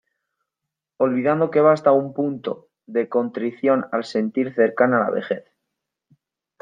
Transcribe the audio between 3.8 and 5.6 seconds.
al sentir cercana la vejez.